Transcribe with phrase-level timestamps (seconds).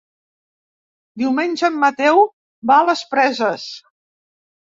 [1.21, 2.21] Diumenge en Mateu
[2.71, 3.67] va a les Preses.